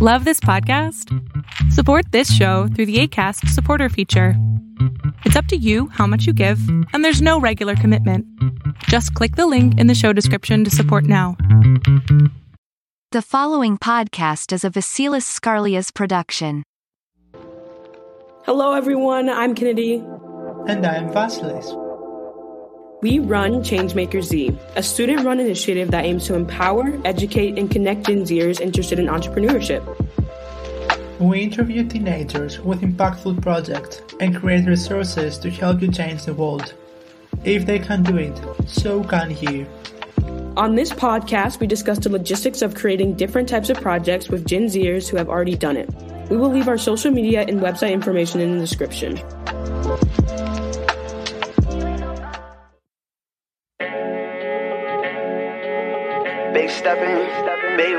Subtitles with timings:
[0.00, 1.12] Love this podcast?
[1.72, 4.34] Support this show through the ACAST supporter feature.
[5.24, 6.60] It's up to you how much you give,
[6.92, 8.24] and there's no regular commitment.
[8.84, 11.36] Just click the link in the show description to support now.
[13.10, 16.62] The following podcast is a Vasilis Skarleas production.
[18.44, 19.28] Hello, everyone.
[19.28, 19.96] I'm Kennedy.
[20.68, 21.87] And I'm Vasilis.
[23.00, 28.22] We run ChangemakerZ, a student run initiative that aims to empower, educate, and connect Gen
[28.22, 29.84] Zers interested in entrepreneurship.
[31.20, 36.74] We interview teenagers with impactful projects and create resources to help you change the world.
[37.44, 38.36] If they can do it,
[38.66, 39.68] so can you.
[40.56, 44.64] On this podcast, we discuss the logistics of creating different types of projects with Gen
[44.64, 45.88] Zers who have already done it.
[46.30, 49.22] We will leave our social media and website information in the description.
[57.78, 57.94] Big.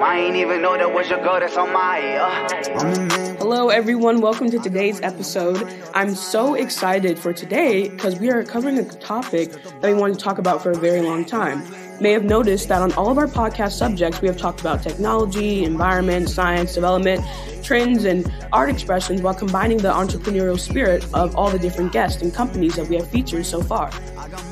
[0.00, 3.36] I ain't even know that was your girl that's on my uh.
[3.38, 4.20] Hello, everyone.
[4.20, 5.66] Welcome to today's episode.
[5.94, 10.24] I'm so excited for today because we are covering a topic that we wanted to
[10.24, 11.62] talk about for a very long time.
[11.62, 14.82] You may have noticed that on all of our podcast subjects, we have talked about
[14.82, 17.24] technology, environment, science, development,
[17.62, 22.34] trends, and art expressions while combining the entrepreneurial spirit of all the different guests and
[22.34, 23.90] companies that we have featured so far.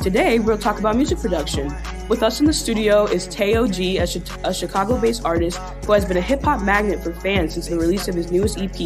[0.02, 1.72] Today, we'll talk about music production.
[2.08, 6.16] With us in the studio is TayOG, a, a Chicago based artist who has been
[6.16, 8.76] a hip hop magnet for fans since the release of his newest EP,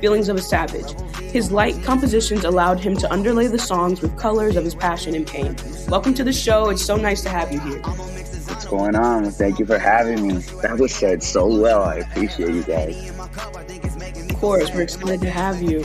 [0.00, 0.94] Feelings of a Savage.
[1.32, 5.26] His light compositions allowed him to underlay the songs with colors of his passion and
[5.26, 5.56] pain.
[5.88, 6.70] Welcome to the show.
[6.70, 7.80] It's so nice to have you here.
[7.80, 9.30] What's going on?
[9.32, 10.34] Thank you for having me.
[10.62, 11.82] That was said so well.
[11.82, 13.12] I appreciate you guys.
[14.38, 15.84] Of course, we're excited to have you.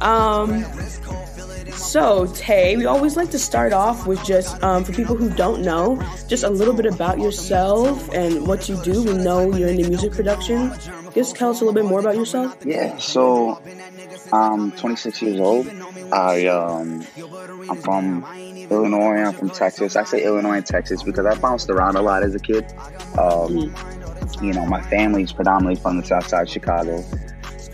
[0.00, 0.62] Um,
[1.72, 5.62] so, Tay, we always like to start off with just, um, for people who don't
[5.62, 9.02] know, just a little bit about yourself and what you do.
[9.02, 10.72] We know you're into music production.
[11.12, 12.56] Just tell us a little bit more about yourself.
[12.64, 13.60] Yeah, so
[14.32, 15.68] I'm 26 years old.
[16.12, 17.04] I um,
[17.68, 18.24] I'm from
[18.70, 19.24] Illinois.
[19.24, 19.96] I'm from Texas.
[19.96, 22.64] I say Illinois and Texas because I bounced around a lot as a kid.
[23.18, 23.74] Um,
[24.40, 27.04] you know, my family's predominantly from the South Side of Chicago.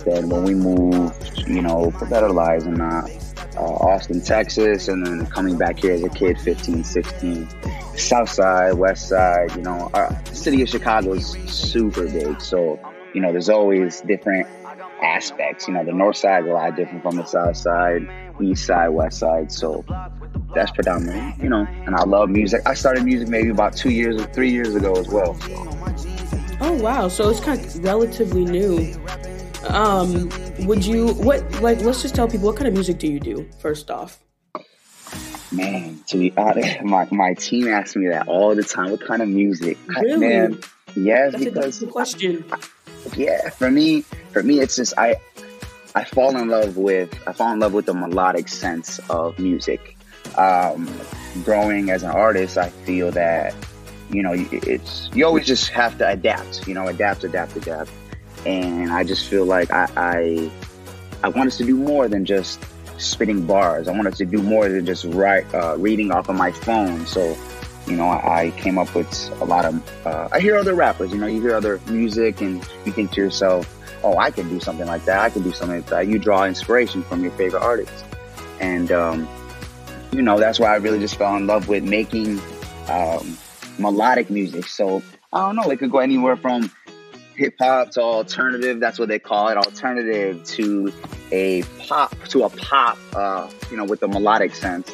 [0.09, 3.11] Then when we moved, you know, for better lives and not
[3.57, 7.49] uh, Austin, Texas, and then coming back here as a kid, 15, 16.
[7.95, 12.41] South side, west side, you know, our city of Chicago is super big.
[12.41, 12.81] So,
[13.13, 14.47] you know, there's always different
[15.03, 15.69] aspects.
[15.69, 18.09] You know, the north side is a lot different from the south side,
[18.41, 19.53] east side, west side.
[19.53, 19.85] So
[20.55, 22.63] that's predominant, you know, and I love music.
[22.65, 25.35] I started music maybe about two years or three years ago as well.
[25.35, 25.69] So.
[26.61, 27.09] Oh, wow.
[27.09, 28.95] So it's kind of relatively new.
[29.69, 30.31] Um,
[30.67, 31.81] would you what like?
[31.81, 34.19] Let's just tell people what kind of music do you do first off.
[35.51, 38.91] Man, to be honest, my, my team asks me that all the time.
[38.91, 39.79] What kind of music?
[39.87, 40.19] Really?
[40.19, 40.61] Man,
[40.95, 42.45] yes, That's because a question.
[43.17, 44.03] yeah, for me,
[44.33, 45.17] for me, it's just I,
[45.95, 49.97] I fall in love with I fall in love with the melodic sense of music.
[50.37, 50.89] Um,
[51.45, 53.55] growing as an artist, I feel that
[54.11, 56.69] you know it's you always just have to adapt.
[56.69, 57.91] You know, adapt, adapt, adapt.
[58.49, 60.51] And I just feel like I, I,
[61.23, 62.65] I want us to do more than just
[62.97, 63.89] spitting bars.
[63.89, 67.05] I want us to do more than just write, uh, reading off of my phone.
[67.05, 67.37] So,
[67.87, 70.07] you know, I, I came up with a lot of.
[70.07, 71.13] Uh, I hear other rappers.
[71.13, 73.67] You know, you hear other music, and you think to yourself,
[74.03, 75.21] "Oh, I can do something like that.
[75.21, 78.05] I can do something like that." You draw inspiration from your favorite artists,
[78.61, 79.29] and um,
[80.13, 82.41] you know that's why I really just fell in love with making
[82.89, 83.39] um,
[83.79, 84.67] melodic music.
[84.67, 85.71] So I don't know.
[85.71, 86.71] It could go anywhere from
[87.39, 88.81] hip hop to alternative.
[88.81, 90.93] That's what they call it, alternative to
[91.31, 92.99] a pop to a pop.
[93.15, 94.91] Uh, you know, with the melodic sense.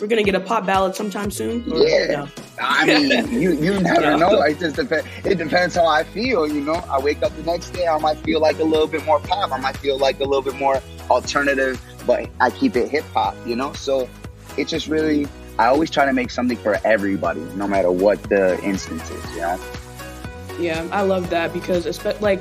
[0.00, 1.62] We're gonna get a pop ballad sometime soon.
[1.66, 2.28] Yeah, no?
[2.58, 4.16] I mean, you you never yeah.
[4.16, 4.40] know.
[4.42, 5.06] It just depends.
[5.24, 6.48] It depends how I feel.
[6.48, 9.04] You know, I wake up the next day, I might feel like a little bit
[9.04, 9.52] more pop.
[9.52, 13.36] I might feel like a little bit more alternative, but I keep it hip hop.
[13.44, 14.08] You know, so
[14.56, 15.26] it's just really.
[15.58, 19.34] I always try to make something for everybody, no matter what the instance is.
[19.34, 19.60] You know.
[20.60, 22.40] Yeah, I love that because it's like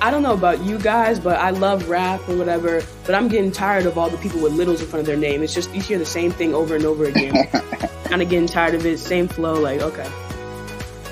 [0.00, 2.82] I don't know about you guys, but I love rap or whatever.
[3.06, 5.42] But I'm getting tired of all the people with littles in front of their name.
[5.42, 7.34] It's just you hear the same thing over and over again.
[8.04, 8.98] kind of getting tired of it.
[8.98, 9.54] Same flow.
[9.54, 10.10] Like okay.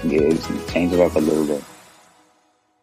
[0.05, 0.37] Yeah,
[0.69, 1.65] change it up a little bit.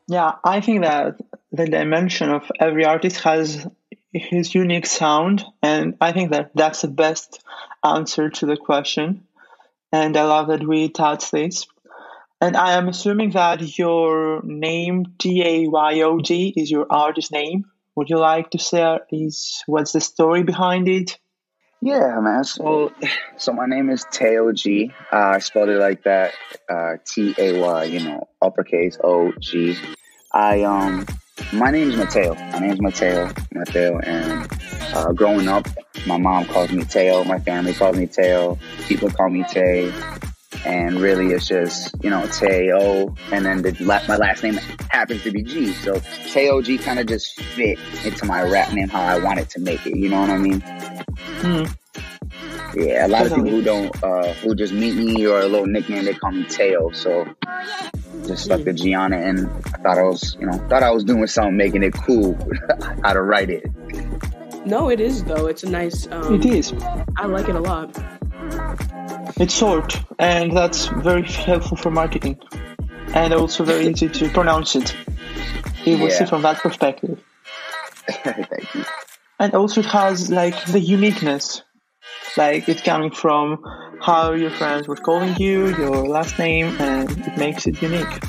[0.08, 1.22] Yeah, I think that
[1.52, 3.68] the dimension of every artist has
[4.12, 7.44] his unique sound, and I think that that's the best
[7.84, 9.26] answer to the question.
[9.94, 11.68] And I love that we touched this
[12.42, 17.32] and I am assuming that your name T A Y O G is your artist
[17.32, 17.66] name.
[17.96, 21.20] Would you like to say is what's the story behind it?
[21.84, 22.44] Yeah, man.
[22.44, 22.92] So,
[23.38, 24.92] so my name is TayOG.
[25.12, 26.34] Uh, I spelled it like that.
[26.70, 27.84] Uh, T A Y.
[27.86, 29.76] You know, uppercase O G.
[30.34, 31.06] I um,
[31.54, 32.34] my name is Mateo.
[32.34, 33.32] My name is Mateo.
[33.54, 34.52] Mateo, and
[34.96, 35.68] uh, growing up,
[36.08, 37.24] my mom calls me Teo.
[37.24, 38.58] My family calls me Teo.
[38.88, 39.92] People call me Tay
[40.66, 44.56] and really it's just you know Teo, and then the, my last name
[44.90, 49.02] happens to be G, so TayOG kind of just fit into my rap name how
[49.02, 49.98] I wanted to make it.
[49.98, 50.62] You know what I mean?
[50.62, 51.64] Hmm.
[52.74, 55.68] Yeah, a lot of people who don't uh, who just meet me or a little
[55.68, 57.26] nickname they call me Teo, so
[58.26, 60.92] just stuck the G on it, and I thought I was you know thought I
[60.92, 62.38] was doing something, making it cool
[63.04, 63.66] how to write it.
[64.66, 65.48] No, it is though.
[65.48, 66.08] It's a nice.
[66.12, 66.74] Um, it is.
[67.18, 67.98] I like it a lot.
[69.42, 72.38] It's short, and that's very helpful for marketing,
[73.16, 74.96] and also very easy to pronounce it.
[75.86, 76.20] It will Yeah.
[76.20, 77.18] see from that perspective,
[78.24, 78.86] Thank you.
[79.40, 81.64] and also it has like the uniqueness,
[82.38, 83.58] like it's coming from
[84.00, 88.22] how your friends were calling you, your last name, and it makes it unique.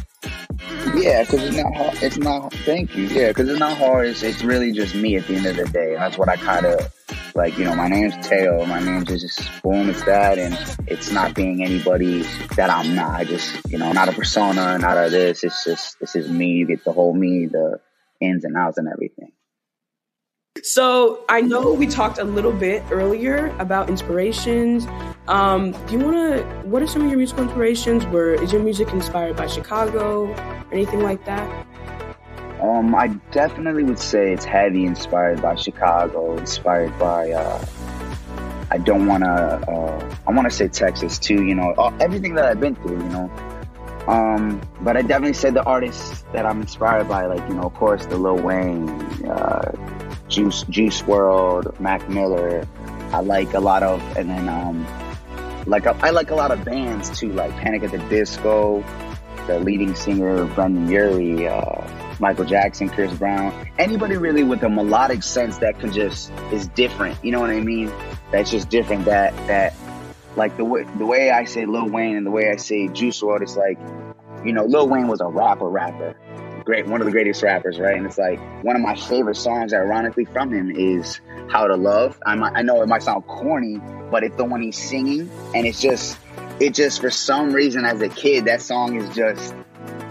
[0.95, 2.03] Yeah, because it's not hard.
[2.03, 2.53] It's not.
[2.53, 3.05] Thank you.
[3.05, 4.09] Yeah, because it's not hard.
[4.09, 6.37] It's, it's really just me at the end of the day, and that's what I
[6.37, 6.93] kind of
[7.35, 7.57] like.
[7.57, 8.65] You know, my name's Teo.
[8.67, 9.89] My name's just boom.
[9.89, 12.23] It's that, and it's not being anybody
[12.57, 13.21] that I'm not.
[13.21, 15.45] I just you know, not a persona, not a this.
[15.45, 16.49] It's just this is me.
[16.49, 17.81] You get the whole me, the
[18.21, 19.33] ins and outs, and everything.
[20.63, 24.87] So I know we talked a little bit earlier about inspirations.
[25.27, 26.45] Um, do you want to?
[26.69, 28.05] What are some of your musical inspirations?
[28.07, 31.67] Where is your music inspired by Chicago or anything like that?
[32.61, 37.33] Um, I definitely would say it's heavy inspired by Chicago, inspired by.
[37.33, 37.65] Uh,
[38.71, 39.31] I don't want to.
[39.31, 41.45] Uh, I want to say Texas too.
[41.45, 43.03] You know, everything that I've been through.
[43.03, 43.31] You know,
[44.07, 47.75] um, but I definitely say the artists that I'm inspired by, like you know, of
[47.75, 48.89] course, the Lil Wayne,
[49.27, 49.73] uh,
[50.33, 52.67] Juice Juice WRLD, Mac Miller.
[53.13, 54.87] I like a lot of, and then um,
[55.67, 58.83] like I like a lot of bands too, like Panic at the Disco,
[59.47, 61.87] the leading singer Brendon Urie, uh,
[62.19, 67.23] Michael Jackson, Chris Brown, anybody really with a melodic sense that can just is different.
[67.23, 67.93] You know what I mean?
[68.31, 69.05] That's just different.
[69.05, 69.75] That that
[70.37, 73.21] like the way the way I say Lil Wayne and the way I say Juice
[73.21, 73.79] WRLD it's like
[74.45, 76.17] you know Lil Wayne was a rapper rapper,
[76.65, 77.97] great one of the greatest rappers, right?
[77.97, 82.19] And it's like one of my favorite songs, ironically from him, is How to Love.
[82.25, 83.81] I might, I know it might sound corny,
[84.11, 86.19] but it's the one he's singing, and it's just
[86.61, 89.55] it just for some reason as a kid that song is just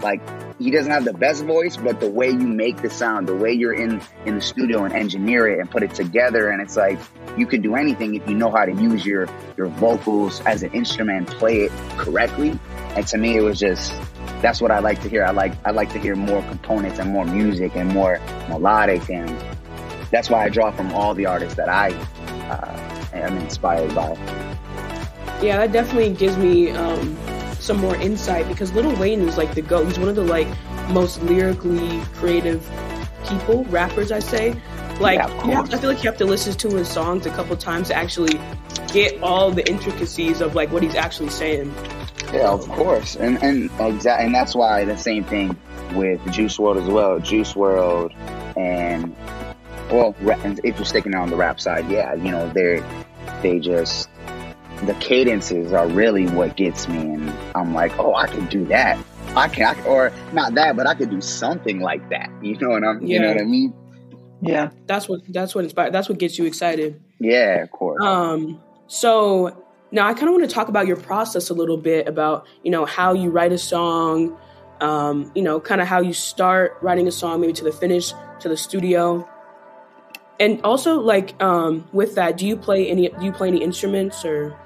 [0.02, 0.20] like
[0.58, 3.52] he doesn't have the best voice, but the way you make the sound, the way
[3.52, 6.98] you're in in the studio and engineer it and put it together, and it's like
[7.36, 10.70] you can do anything if you know how to use your your vocals as an
[10.72, 12.58] instrument, play it correctly.
[12.96, 13.92] And to me, it was just
[14.42, 15.24] that's what I like to hear.
[15.24, 19.30] I like I like to hear more components and more music and more melodic, and
[20.10, 21.92] that's why I draw from all the artists that I
[22.50, 24.16] uh, am inspired by.
[25.42, 27.16] Yeah, that definitely gives me um,
[27.58, 29.86] some more insight because Little Wayne is like the goat.
[29.86, 30.48] He's one of the like
[30.90, 32.68] most lyrically creative
[33.26, 34.60] people, rappers, I say.
[35.00, 35.72] Like, Yeah, you have.
[35.72, 38.38] I feel like you have to listen to his songs a couple times to actually
[38.92, 41.74] get all the intricacies of like what he's actually saying.
[42.32, 45.56] Yeah, of course, and and exact, and that's why the same thing
[45.94, 47.18] with Juice WRLD as well.
[47.18, 49.14] Juice WRLD, and
[49.90, 50.14] well,
[50.64, 52.80] if you're sticking on the rap side, yeah, you know they're
[53.42, 54.08] they just
[54.84, 58.98] the cadences are really what gets me, and I'm like, oh, I can do that.
[59.36, 62.30] I can, I or not that, but I could do something like that.
[62.42, 63.72] You know what I'm, you know what I mean?
[64.40, 65.92] Yeah, That's what that's what inspired.
[65.92, 67.00] That's what gets you excited.
[67.20, 68.02] Yeah, of course.
[68.02, 72.08] Um, so now I kind of want to talk about your process a little bit
[72.08, 74.36] about, you know, how you write a song,
[74.80, 78.14] um, you know, kind of how you start writing a song, maybe to the finish,
[78.40, 79.28] to the studio.
[80.40, 84.24] And also like um with that, do you play any do you play any instruments
[84.24, 84.56] or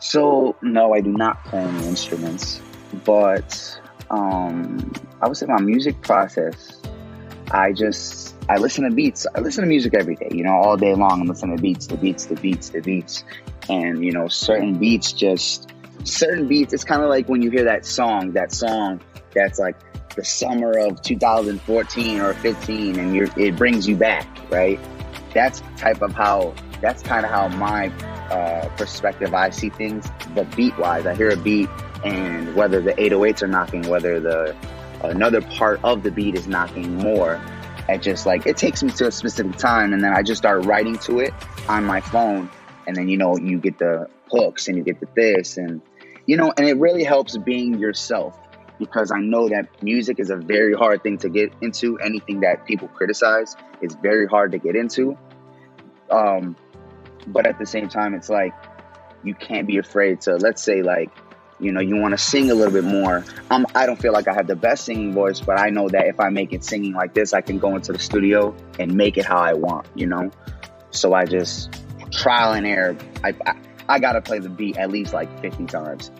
[0.00, 2.60] So no, I do not play any instruments,
[3.04, 3.80] but
[4.10, 4.92] um,
[5.22, 6.80] I would say my music process.
[7.50, 9.26] I just I listen to beats.
[9.34, 10.28] I listen to music every day.
[10.30, 11.22] You know, all day long.
[11.22, 13.24] I'm listening to beats, the beats, the beats, the beats,
[13.68, 15.72] and you know, certain beats just
[16.04, 16.72] certain beats.
[16.72, 19.00] It's kind of like when you hear that song, that song
[19.34, 19.76] that's like
[20.14, 24.78] the summer of 2014 or 15, and you're it brings you back, right?
[25.32, 26.54] That's type of how.
[26.80, 27.88] That's kind of how my
[28.30, 30.10] uh, perspective I see things.
[30.34, 31.70] The beat wise, I hear a beat,
[32.04, 34.54] and whether the 808s are knocking, whether the
[35.02, 37.40] another part of the beat is knocking more,
[37.88, 40.64] it just like it takes me to a specific time, and then I just start
[40.64, 41.34] writing to it
[41.68, 42.50] on my phone,
[42.86, 45.82] and then you know you get the hooks and you get the this, and
[46.26, 48.38] you know, and it really helps being yourself
[48.78, 51.98] because I know that music is a very hard thing to get into.
[51.98, 55.16] Anything that people criticize is very hard to get into.
[56.10, 56.56] Um,
[57.26, 58.52] but at the same time, it's like
[59.22, 61.10] you can't be afraid to let's say like
[61.64, 63.24] you know you want to sing a little bit more.
[63.50, 66.06] Um, i don't feel like i have the best singing voice but i know that
[66.06, 69.16] if i make it singing like this i can go into the studio and make
[69.16, 70.30] it how i want you know?
[70.90, 71.70] So i just
[72.10, 72.96] trial and error.
[73.22, 73.54] I, I,
[73.88, 76.10] I gotta play the beat at least like 50 times.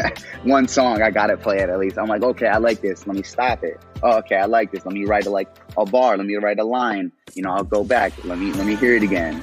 [0.42, 1.98] One song i gotta play it at least.
[1.98, 3.06] I'm like okay i like this.
[3.06, 3.80] Let me stop it.
[4.02, 4.84] Oh, okay i like this.
[4.84, 6.16] Let me write a, like a bar.
[6.16, 7.12] Let me write a line.
[7.34, 8.12] You know i'll go back.
[8.24, 9.42] Let me let me hear it again.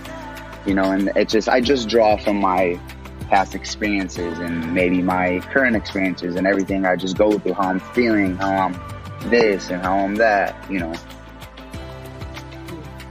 [0.65, 2.79] You know and it just i just draw from my
[3.29, 7.79] past experiences and maybe my current experiences and everything I just go through, how I'm
[7.79, 10.93] feeling, how I'm this and how I'm that, you know.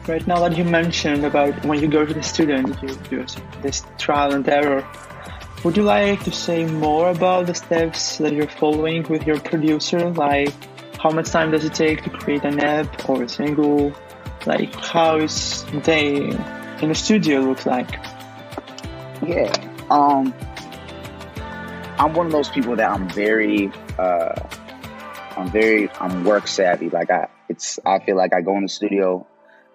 [0.07, 3.27] Right now that you mentioned about when you go to the student, you do
[3.63, 4.87] this trial and error.
[5.65, 10.11] Would you like to say more about the steps that you're following with your producer?
[10.11, 10.55] Like,
[10.97, 13.93] how much time does it take to create an app or a single?
[14.47, 16.31] Like, how is day
[16.81, 17.91] in the studio look like?
[19.21, 19.53] Yeah,
[19.91, 20.35] um,
[21.99, 24.35] I'm one of those people that I'm very, uh,
[25.37, 26.91] I'm very, I'm work savvy.
[26.91, 29.27] Like I, it's, I feel like I go in the studio.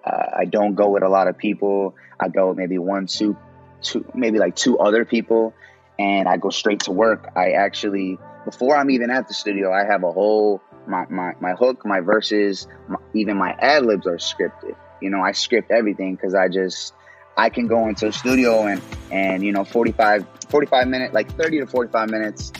[0.03, 1.95] Uh, I don't go with a lot of people.
[2.19, 3.37] I go with maybe one, two,
[3.81, 5.53] two, maybe like two other people,
[5.97, 7.31] and I go straight to work.
[7.35, 11.53] I actually, before I'm even at the studio, I have a whole my my, my
[11.53, 14.75] hook, my verses, my, even my ad libs are scripted.
[15.01, 16.93] You know, I script everything because I just
[17.37, 21.59] I can go into a studio and and you know 45 45 minutes like 30
[21.59, 22.51] to 45 minutes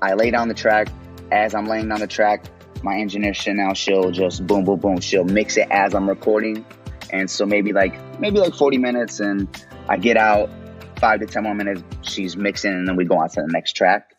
[0.00, 0.88] I lay down the track.
[1.30, 2.44] As I'm laying down the track
[2.82, 5.00] my engineer Chanel she'll just boom boom boom.
[5.00, 6.64] She'll mix it as I'm recording.
[7.10, 9.48] And so maybe like maybe like 40 minutes and
[9.88, 10.50] I get out
[10.98, 13.72] 5 to 10 more minutes she's mixing and then we go on to the next
[13.72, 14.14] track.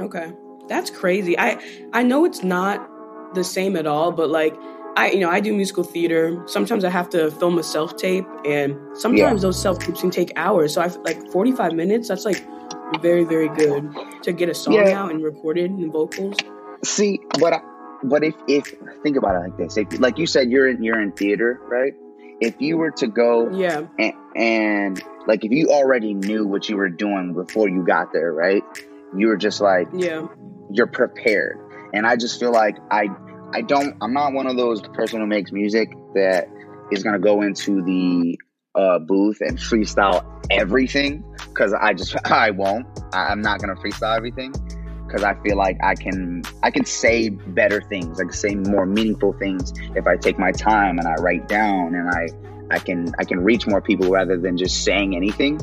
[0.00, 0.32] Okay.
[0.68, 1.38] That's crazy.
[1.38, 1.60] I
[1.92, 4.54] I know it's not the same at all but like
[4.96, 6.42] I, you know, I do musical theater.
[6.46, 9.46] Sometimes I have to film a self tape, and sometimes yeah.
[9.46, 10.74] those self tapes can take hours.
[10.74, 12.08] So I like 45 minutes.
[12.08, 12.42] That's like
[13.02, 15.02] very, very good to get a song yeah.
[15.02, 16.36] out and recorded and vocals.
[16.82, 17.60] See, but I,
[18.04, 18.72] but if if
[19.02, 21.92] think about it like this, if, like you said, you're in you're in theater, right?
[22.40, 26.76] If you were to go, yeah, and, and like if you already knew what you
[26.76, 28.62] were doing before you got there, right?
[29.14, 30.26] You were just like, yeah,
[30.70, 31.58] you're prepared.
[31.92, 33.08] And I just feel like I
[33.52, 33.96] I don't.
[34.00, 36.48] I'm not one of those person who makes music that
[36.90, 38.38] is gonna go into the
[38.74, 42.86] uh, booth and freestyle everything because I just I won't.
[43.12, 44.52] I'm not gonna freestyle everything
[45.06, 48.20] because I feel like I can I can say better things.
[48.20, 51.94] I can say more meaningful things if I take my time and I write down
[51.94, 52.28] and I
[52.74, 55.60] I can I can reach more people rather than just saying anything.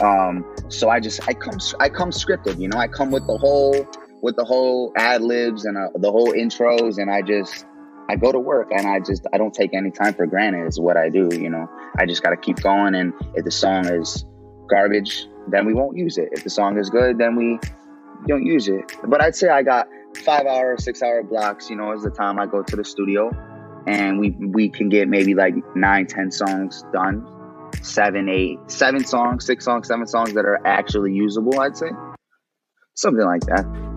[0.00, 2.60] Um, so I just I come I come scripted.
[2.60, 3.86] You know, I come with the whole
[4.22, 7.66] with the whole ad libs and uh, the whole intros, and I just
[8.08, 10.66] I go to work and I just I don't take any time for granted.
[10.66, 11.28] Is what I do.
[11.32, 11.68] You know,
[11.98, 14.24] I just got to keep going, and if the song is
[14.68, 16.28] garbage, then we won't use it.
[16.32, 17.58] If the song is good, then we
[18.26, 18.96] don't use it.
[19.04, 19.88] But I'd say I got
[20.24, 21.68] five hour, six hour blocks.
[21.70, 23.30] You know, is the time I go to the studio,
[23.86, 27.26] and we we can get maybe like nine, ten songs done,
[27.82, 31.60] seven, eight, seven songs, six songs, seven songs that are actually usable.
[31.60, 31.90] I'd say
[32.94, 33.95] something like that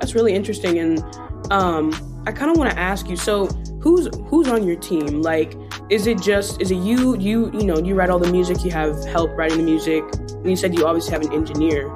[0.00, 0.78] that's really interesting.
[0.78, 1.02] And
[1.50, 1.92] um,
[2.26, 3.16] I kind of want to ask you.
[3.16, 3.46] So,
[3.80, 5.22] who's who's on your team?
[5.22, 5.54] Like,
[5.90, 7.16] is it just is it you?
[7.18, 8.64] You you know you write all the music.
[8.64, 10.04] You have help writing the music.
[10.28, 11.86] And you said you obviously have an engineer.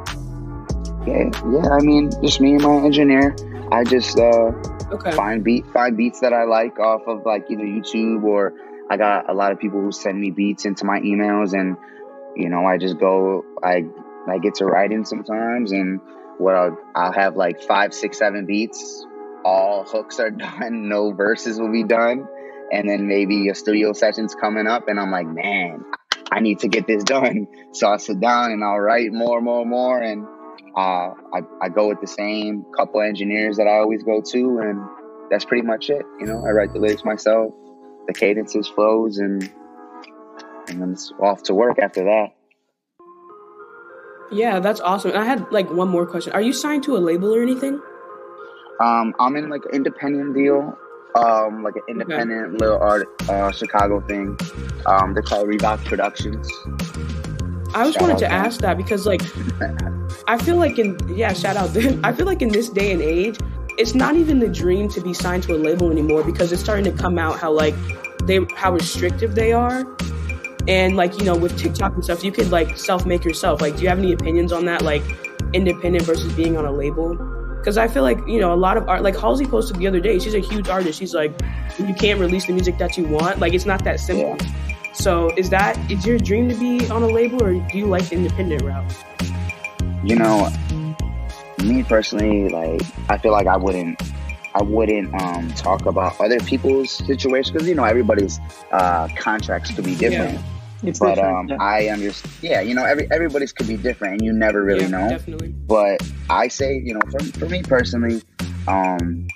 [1.06, 1.68] Yeah, yeah.
[1.70, 3.34] I mean, just me and my engineer.
[3.70, 4.52] I just uh,
[4.92, 5.12] okay.
[5.12, 8.54] find beat find beats that I like off of like either YouTube or
[8.90, 11.76] I got a lot of people who send me beats into my emails and
[12.34, 13.84] you know I just go I
[14.26, 16.00] I get to writing sometimes and
[16.38, 19.06] what I'll, I'll have like five, six, seven beats.
[19.44, 20.88] All hooks are done.
[20.88, 22.26] No verses will be done.
[22.72, 25.84] And then maybe a studio session's coming up, and I'm like, man,
[26.30, 27.46] I need to get this done.
[27.70, 30.26] So I sit down and I'll write more, more, more, and
[30.74, 34.80] uh, I, I go with the same couple engineers that I always go to, and
[35.30, 36.02] that's pretty much it.
[36.18, 37.52] You know, I write the lyrics myself,
[38.06, 39.42] the cadences, flows, and
[40.68, 42.34] and then it's off to work after that.
[44.30, 45.12] Yeah, that's awesome.
[45.16, 46.32] I had like one more question.
[46.32, 47.80] Are you signed to a label or anything?
[48.80, 50.78] Um, I'm in like an independent deal,
[51.14, 52.56] um, like an independent okay.
[52.58, 54.38] little art uh, Chicago thing.
[54.86, 56.48] Um, they call Reebok Productions.
[57.74, 58.32] I just wanted to them.
[58.32, 59.22] ask that because like
[60.26, 62.00] I feel like in yeah, shout out them.
[62.04, 63.38] I feel like in this day and age,
[63.78, 66.84] it's not even the dream to be signed to a label anymore because it's starting
[66.84, 67.74] to come out how like
[68.24, 69.84] they how restrictive they are
[70.68, 73.60] and like, you know, with TikTok and stuff, you could like self make yourself.
[73.60, 74.82] Like, do you have any opinions on that?
[74.82, 75.02] Like,
[75.54, 77.16] independent versus being on a label?
[77.56, 79.98] Because I feel like, you know, a lot of art, like Halsey posted the other
[79.98, 80.98] day, she's a huge artist.
[80.98, 81.32] She's like,
[81.78, 83.40] you can't release the music that you want.
[83.40, 84.36] Like, it's not that simple.
[84.38, 84.68] Yeah.
[84.92, 88.08] So is that is your dream to be on a label, or do you like
[88.08, 88.92] the independent route?
[90.02, 90.50] You know,
[91.62, 94.02] me personally, like I feel like I wouldn't
[94.54, 98.40] I wouldn't um, talk about other people's situations because you know everybody's
[98.72, 100.34] uh, contracts could be different.
[100.34, 100.57] Yeah.
[100.82, 101.56] It's but um, yeah.
[101.60, 102.34] I understand.
[102.40, 105.08] Yeah, you know, every everybody's could be different, and you never really yeah, know.
[105.08, 105.48] Definitely.
[105.48, 108.22] But I say, you know, for, for me personally,
[108.68, 109.26] um,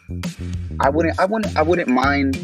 [0.81, 2.37] I wouldn't, I wouldn't, I wouldn't mind.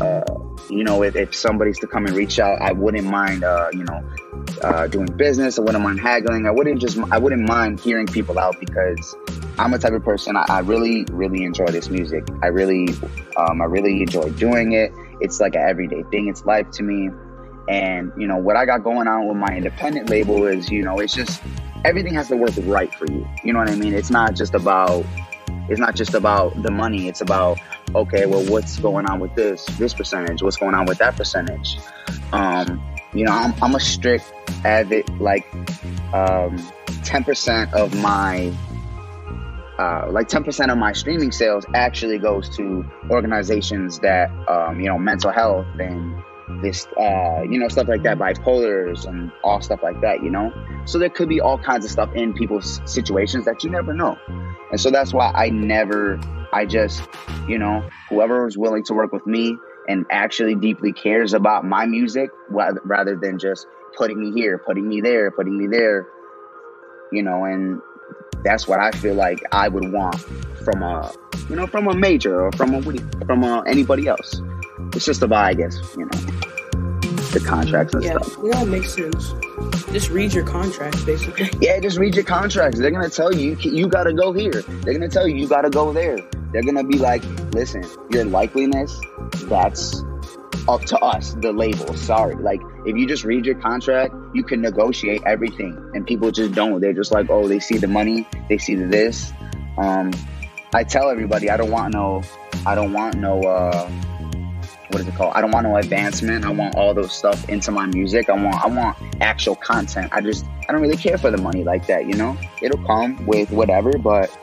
[0.00, 0.22] Uh,
[0.68, 3.42] you know, if, if somebody's to come and reach out, I wouldn't mind.
[3.42, 4.08] Uh, you know,
[4.62, 5.58] uh, doing business.
[5.58, 6.46] I wouldn't mind haggling.
[6.46, 6.98] I wouldn't just.
[7.10, 9.16] I wouldn't mind hearing people out because
[9.58, 10.36] I'm a type of person.
[10.36, 12.24] I, I really, really enjoy this music.
[12.42, 12.88] I really,
[13.36, 14.92] um, I really enjoy doing it.
[15.20, 16.28] It's like an everyday thing.
[16.28, 17.10] It's life to me.
[17.68, 20.98] And, you know, what I got going on with my independent label is, you know,
[20.98, 21.42] it's just
[21.84, 23.26] everything has to work right for you.
[23.42, 23.94] You know what I mean?
[23.94, 25.04] It's not just about
[25.68, 27.08] it's not just about the money.
[27.08, 27.58] It's about
[27.94, 30.42] okay, well, what's going on with this this percentage?
[30.42, 31.78] What's going on with that percentage?
[32.32, 32.82] Um,
[33.12, 34.32] you know, I'm, I'm a strict
[34.64, 35.46] avid like
[36.12, 38.52] um, 10% of my
[39.78, 44.98] uh, like 10% of my streaming sales actually goes to organizations that um, you know
[44.98, 46.22] mental health and
[46.62, 50.52] this, uh, you know, stuff like that, bipolars and all stuff like that, you know?
[50.84, 54.16] So there could be all kinds of stuff in people's situations that you never know.
[54.70, 56.20] And so that's why I never,
[56.52, 57.02] I just,
[57.48, 59.56] you know, whoever is willing to work with me
[59.88, 65.00] and actually deeply cares about my music rather than just putting me here, putting me
[65.00, 66.06] there, putting me there,
[67.12, 67.80] you know, and
[68.42, 70.20] that's what I feel like I would want
[70.64, 71.12] from a,
[71.48, 72.82] you know, from a major or from a,
[73.24, 74.40] from a, anybody else
[74.94, 76.35] it's just a vibe, I guess, you know,
[77.38, 78.36] the contracts and yeah, stuff.
[78.42, 79.34] Yeah, it makes sense.
[79.92, 81.50] Just read your contracts, basically.
[81.60, 82.78] Yeah, just read your contracts.
[82.78, 84.62] They're gonna tell you you gotta go here.
[84.62, 86.18] They're gonna tell you you gotta go there.
[86.52, 88.92] They're gonna be like, listen, your likeliness,
[89.48, 90.02] that's
[90.68, 91.94] up to us, the label.
[91.94, 92.36] Sorry.
[92.36, 95.90] Like, if you just read your contract, you can negotiate everything.
[95.94, 96.80] And people just don't.
[96.80, 99.32] They're just like, oh, they see the money, they see the this.
[99.78, 100.12] Um,
[100.74, 102.22] I tell everybody, I don't want no,
[102.64, 103.90] I don't want no, uh,
[104.90, 105.32] what is it called?
[105.34, 106.44] I don't want no advancement.
[106.44, 108.28] I want all those stuff into my music.
[108.28, 110.12] I want I want actual content.
[110.12, 112.36] I just I don't really care for the money like that, you know?
[112.62, 114.36] It'll come with whatever, but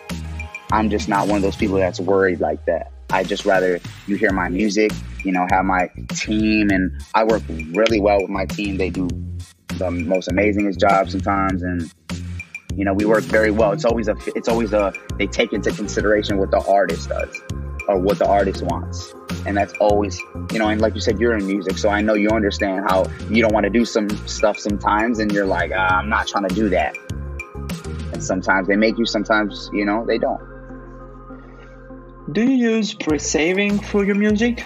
[0.71, 2.91] I'm just not one of those people that's worried like that.
[3.09, 4.91] I just rather you hear my music,
[5.23, 8.77] you know, have my team and I work really well with my team.
[8.77, 9.07] They do
[9.77, 11.91] the most amazingest job sometimes and
[12.75, 13.71] you know, we work very well.
[13.71, 17.97] It's always a it's always a they take into consideration what the artist does or
[17.97, 19.13] what the artist wants.
[19.45, 20.19] And that's always
[20.51, 23.05] you know and like you said you're in music so i know you understand how
[23.29, 26.47] you don't want to do some stuff sometimes and you're like ah, i'm not trying
[26.47, 26.95] to do that.
[28.13, 30.41] And sometimes they make you sometimes you know they don't.
[32.31, 34.65] Do you use pre-saving for your music?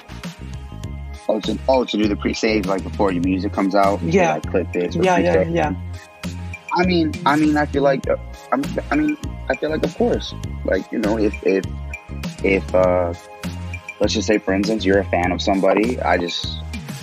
[1.27, 4.01] Oh to, oh, to do the pre-save like before your music comes out?
[4.01, 4.35] Yeah.
[4.35, 5.73] like click this yeah yeah yeah.
[6.73, 8.17] I mean i mean i feel like uh,
[8.91, 9.17] i mean
[9.49, 11.65] i feel like of course like you know if if
[12.43, 13.13] if uh
[13.99, 15.99] let's just say, for instance, you're a fan of somebody.
[16.01, 16.45] I just,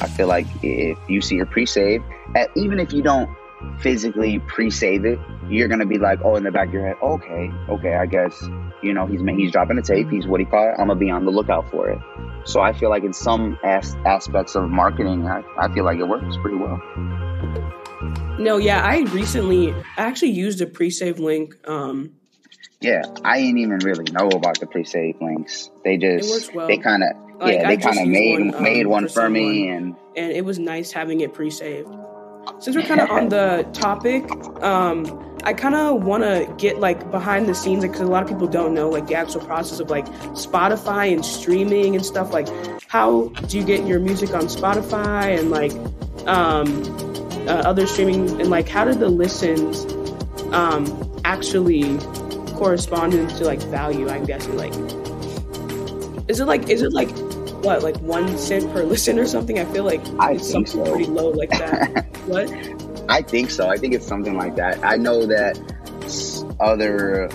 [0.00, 2.02] I feel like if you see your pre-save,
[2.56, 3.28] even if you don't
[3.80, 5.18] physically pre-save it,
[5.48, 8.40] you're gonna be like, oh, in the back of your head, okay, okay, I guess,
[8.82, 10.10] you know, he's he's dropping a tape.
[10.10, 10.72] He's what he call it.
[10.78, 11.98] I'm gonna be on the lookout for it.
[12.44, 16.06] So I feel like in some as- aspects of marketing, I, I feel like it
[16.06, 16.80] works pretty well.
[18.38, 21.56] No, yeah, I recently I actually used a pre-save link.
[21.66, 22.12] Um,
[22.84, 25.70] yeah, I ain't even really know about the pre-save links.
[25.84, 26.66] They just well.
[26.66, 29.30] they kind of like, yeah, they kind of made one, um, made one for, for
[29.30, 31.88] me, and and it was nice having it pre-saved.
[32.58, 34.30] Since we're kind of on the topic,
[34.62, 38.22] um, I kind of want to get like behind the scenes because like, a lot
[38.22, 42.32] of people don't know like the actual process of like Spotify and streaming and stuff.
[42.32, 42.48] Like,
[42.88, 45.72] how do you get your music on Spotify and like
[46.26, 46.68] um,
[47.48, 49.84] uh, other streaming and like how did the listens
[50.52, 51.82] um, actually
[52.56, 54.56] corresponding to like value, I'm guessing.
[54.56, 54.72] Like,
[56.28, 57.10] is it like is it like
[57.64, 59.58] what like one cent per listen or something?
[59.58, 60.92] I feel like I it's something so.
[60.92, 62.06] pretty low like that.
[62.26, 62.50] what?
[63.08, 63.68] I think so.
[63.68, 64.82] I think it's something like that.
[64.84, 65.58] I know that
[66.60, 67.28] other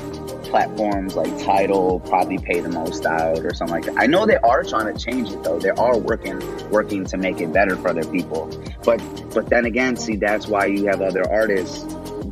[0.49, 3.95] platforms like Tidal probably pay the most out or something like that.
[3.97, 5.59] I know they are trying to change it though.
[5.59, 8.49] They are working working to make it better for other people.
[8.83, 8.97] But
[9.33, 11.83] but then again, see that's why you have other artists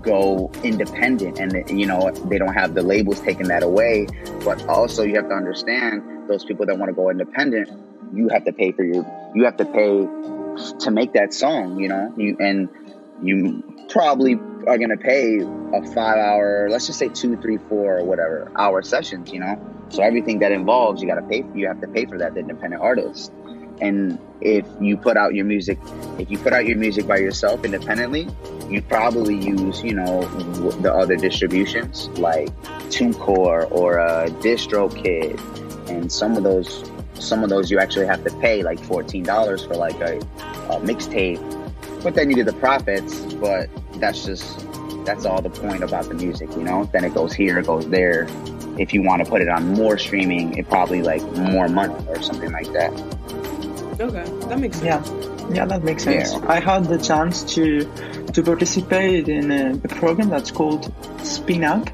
[0.08, 4.08] go independent and you know they don't have the labels taking that away.
[4.43, 7.70] But also you have to understand those people that want to go independent
[8.13, 10.08] you have to pay for your you have to pay
[10.80, 12.13] to make that song you know?
[12.17, 12.70] You and
[13.22, 14.36] you probably
[14.67, 18.52] are going to pay a five hour let's just say two three four or whatever
[18.58, 19.60] hour sessions you know?
[19.89, 22.41] So everything that involves you got to pay you have to pay for that the
[22.41, 23.32] independent artist
[23.79, 25.77] And if you put out your music,
[26.17, 28.27] if you put out your music by yourself independently,
[28.69, 30.21] you probably use, you know,
[30.81, 32.49] the other distributions like
[32.89, 38.31] TuneCore or uh, DistroKid, and some of those, some of those you actually have to
[38.39, 41.41] pay like fourteen dollars for like a, a mixtape.
[42.03, 43.19] But then you get the profits.
[43.35, 44.65] But that's just
[45.05, 46.89] that's all the point about the music, you know.
[46.91, 48.27] Then it goes here, it goes there.
[48.77, 52.21] If you want to put it on more streaming, it probably like more money or
[52.21, 52.91] something like that.
[53.99, 55.10] Okay, that makes sense.
[55.10, 56.33] Yeah, yeah, that makes sense.
[56.33, 56.45] Yeah.
[56.47, 57.63] I had the chance to
[58.33, 60.83] to participate in a, a program that's called
[61.23, 61.89] Spinnup,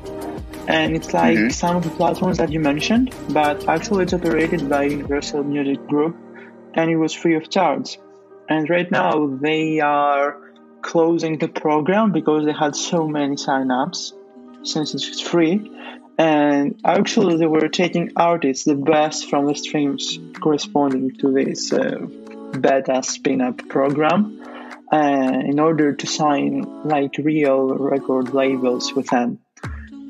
[0.67, 1.51] and it's like Mhm.
[1.53, 6.15] some of the platforms that you mentioned, but actually it's operated by Universal Music Group,
[6.73, 7.99] and it was free of charge.
[8.49, 10.37] And right now they are
[10.81, 14.13] closing the program because they had so many sign-ups
[14.63, 15.71] since it's free.
[16.17, 21.97] And actually, they were taking artists, the best from the streams corresponding to this uh,
[22.52, 24.41] beta Spinnup program,
[24.91, 29.39] uh, in order to sign like real record labels with them.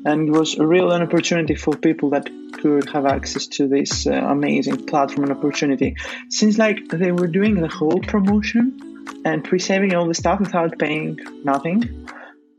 [0.04, 4.06] And it was a real an opportunity for people that could have access to this
[4.06, 5.96] uh, amazing platform and opportunity.
[6.28, 11.18] Since like they were doing the whole promotion and pre-saving all the stuff without paying
[11.42, 12.06] nothing,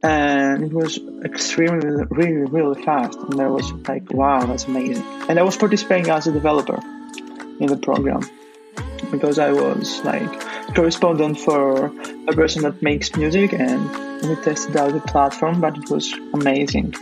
[0.05, 3.17] and it was extremely, really, really fast.
[3.17, 5.03] And I was like, wow, that's amazing.
[5.27, 6.79] And I was participating as a developer
[7.59, 8.21] in the program
[9.11, 10.29] because I was like
[10.75, 11.87] correspondent for
[12.27, 13.81] a person that makes music, and
[14.23, 16.93] we tested out the platform, but it was amazing.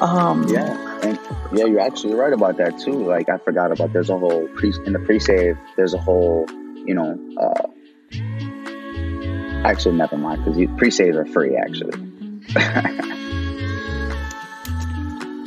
[0.00, 1.18] Um, Yeah, and
[1.52, 3.06] yeah, you're actually right about that too.
[3.06, 5.56] Like I forgot about there's a whole pre in the pre-save.
[5.76, 7.68] There's a whole, you know, uh,
[9.64, 11.98] actually never mind because pre-saves are free actually.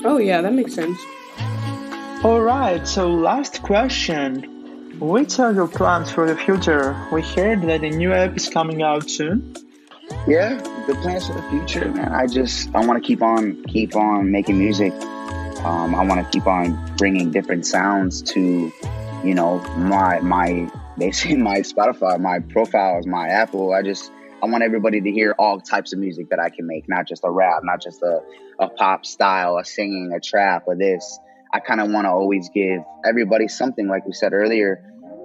[0.10, 0.98] Oh yeah, that makes sense.
[2.24, 2.88] All right.
[2.88, 4.96] So last question.
[5.00, 6.96] Which are your plans for the future?
[7.12, 9.54] We heard that a new app is coming out soon.
[10.26, 10.56] Yeah,
[10.88, 12.14] the plans for the future, man.
[12.14, 14.94] I just I want to keep on keep on making music.
[15.66, 18.72] Um, I want to keep on bringing different sounds to,
[19.24, 23.74] you know, my my they say my Spotify, my profiles, my Apple.
[23.74, 26.88] I just I want everybody to hear all types of music that I can make,
[26.88, 28.22] not just a rap, not just a,
[28.60, 31.20] a pop style, a singing, a trap, or this.
[31.52, 34.84] I kind of want to always give everybody something, like we said earlier.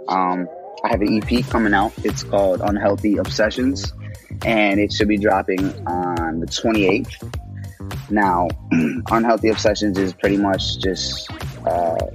[0.09, 0.49] Um,
[0.83, 1.93] I have an EP coming out.
[2.05, 3.93] It's called Unhealthy Obsessions,
[4.47, 8.11] and it should be dropping on the 28th.
[8.11, 8.49] Now,
[9.11, 11.31] Unhealthy Obsessions is pretty much just
[11.67, 12.07] uh,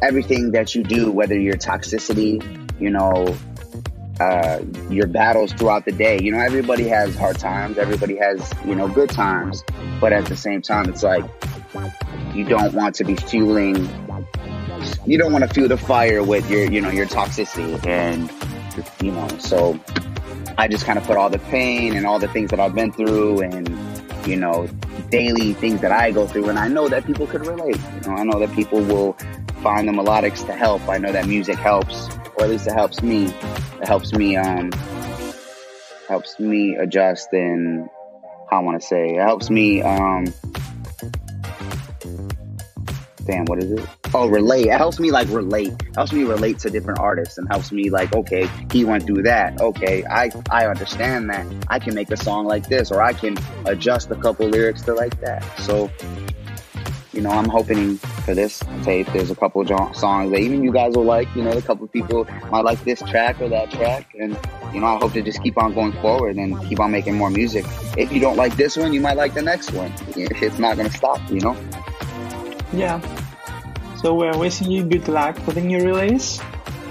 [0.00, 2.40] everything that you do, whether your toxicity,
[2.82, 3.36] you know,
[4.20, 6.18] uh, your battles throughout the day.
[6.20, 9.64] You know, everybody has hard times, everybody has, you know, good times,
[10.00, 11.24] but at the same time, it's like
[12.34, 13.88] you don't want to be fueling,
[15.06, 17.84] you don't want to fuel the fire with your, you know, your toxicity.
[17.86, 18.30] And,
[19.00, 19.78] you know, so
[20.58, 22.92] I just kind of put all the pain and all the things that I've been
[22.92, 23.68] through and,
[24.26, 24.68] you know,
[25.10, 26.48] daily things that I go through.
[26.48, 27.76] And I know that people could relate.
[27.76, 29.14] You know, I know that people will
[29.62, 30.88] find the melodics to help.
[30.88, 33.26] I know that music helps, or at least it helps me.
[33.26, 34.70] It helps me, um,
[36.08, 37.88] helps me adjust and
[38.50, 40.26] how I want to say, it helps me, um,
[43.24, 43.86] damn, what is it?
[44.14, 44.66] Oh, relate.
[44.66, 45.72] It helps me like relate.
[45.72, 49.22] It helps me relate to different artists and helps me like, okay, he went through
[49.22, 49.60] that.
[49.60, 51.46] Okay, I I understand that.
[51.68, 54.94] I can make a song like this, or I can adjust a couple lyrics to
[54.94, 55.42] like that.
[55.60, 55.90] So,
[57.12, 59.06] you know, I'm hoping for this tape.
[59.12, 61.28] There's a couple songs that even you guys will like.
[61.36, 64.38] You know, a couple people might like this track or that track, and
[64.72, 67.30] you know, I hope to just keep on going forward and keep on making more
[67.30, 67.64] music.
[67.96, 69.92] If you don't like this one, you might like the next one.
[70.16, 71.20] It's not gonna stop.
[71.30, 71.56] You know.
[72.72, 73.00] Yeah.
[73.96, 76.40] So we're wishing you good luck with the new release.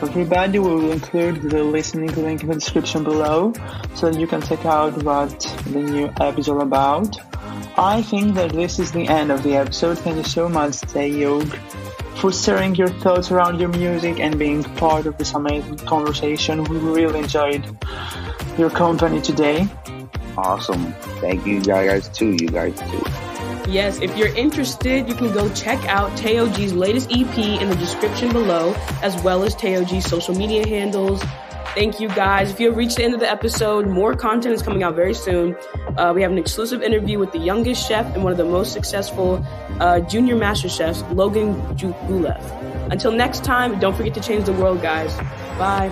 [0.02, 3.54] Everybody, we will include the listening link in the description below
[3.94, 7.20] so that you can check out what the new app is all about.
[7.78, 9.98] I think that this is the end of the episode.
[10.00, 11.48] Thank you so much, Tayog,
[12.20, 16.64] for sharing your thoughts around your music and being part of this amazing conversation.
[16.66, 17.64] We really enjoyed
[18.58, 19.68] your company today.
[20.38, 20.94] Awesome.
[21.22, 22.32] Thank you guys too.
[22.40, 23.04] You guys too.
[23.70, 28.34] Yes, if you're interested, you can go check out TayOG's latest EP in the description
[28.34, 31.24] below, as well as TayOG's social media handles.
[31.74, 32.52] Thank you guys.
[32.52, 35.14] If you have reached the end of the episode, more content is coming out very
[35.14, 35.56] soon.
[35.98, 38.74] Uh, we have an exclusive interview with the youngest chef and one of the most
[38.74, 39.42] successful
[39.80, 42.92] uh, junior master chefs, Logan Guleff.
[42.92, 45.16] Until next time, don't forget to change the world, guys.
[45.58, 45.90] Bye.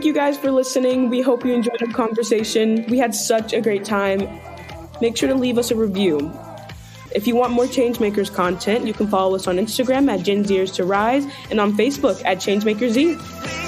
[0.00, 1.10] Thank you guys for listening.
[1.10, 2.86] We hope you enjoyed our conversation.
[2.88, 4.40] We had such a great time.
[5.02, 6.32] Make sure to leave us a review.
[7.14, 10.74] If you want more Changemakers content, you can follow us on Instagram at Gen Zers
[10.76, 13.59] to Rise and on Facebook at ChangemakerZ.